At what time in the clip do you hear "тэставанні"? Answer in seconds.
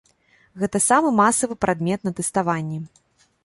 2.21-2.85